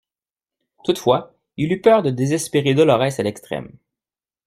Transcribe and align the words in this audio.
Toutefois, 0.83 1.35
il 1.57 1.71
eut 1.71 1.79
peur 1.81 2.01
de 2.01 2.09
désespérer 2.09 2.73
Dolorès 2.73 3.19
à 3.19 3.21
l'extrême. 3.21 3.77